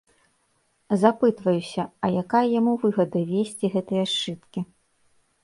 [1.01, 4.59] Запытваюся, а якая яму выгада, весці гэтыя сшыткі.